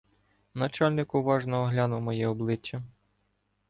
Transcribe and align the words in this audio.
Начальник 0.53 1.13
уважно 1.15 1.61
оглянув 1.65 2.01
моє 2.01 2.27
обличчя. 2.27 2.83